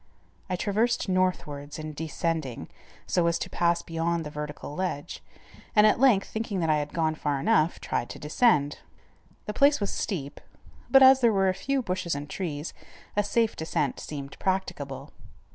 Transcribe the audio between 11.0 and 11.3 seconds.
as